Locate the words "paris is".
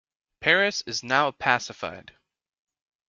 0.39-1.03